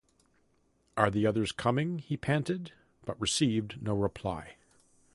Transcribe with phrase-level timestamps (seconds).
[0.97, 2.71] “Are the others coming?” he panted,
[3.05, 4.55] but received no reply.